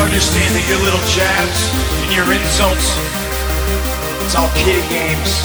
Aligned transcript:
understand 0.00 0.56
that 0.56 0.64
your 0.64 0.80
little 0.80 1.04
jabs 1.06 1.70
and 2.02 2.10
your 2.10 2.26
insults. 2.32 2.96
It's 4.24 4.34
all 4.34 4.50
kiddie 4.56 4.82
games. 4.88 5.44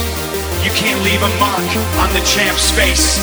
You 0.64 0.72
can't 0.74 0.98
leave 1.06 1.22
a 1.22 1.32
mark 1.38 1.70
on 2.02 2.10
the 2.16 2.24
champ's 2.26 2.72
face. 2.74 3.22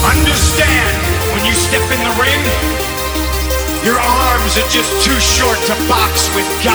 Understand 0.00 0.96
when 1.36 1.44
you 1.44 1.52
step 1.52 1.84
in 1.92 2.00
the 2.00 2.14
ring, 2.16 2.42
your 3.84 4.00
arms 4.00 4.56
are 4.56 4.70
just 4.70 4.94
too 5.04 5.18
short 5.20 5.58
to 5.68 5.74
box 5.90 6.32
with 6.32 6.48
God. 6.64 6.71